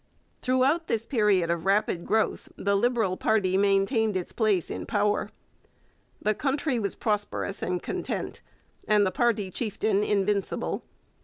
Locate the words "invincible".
10.03-10.83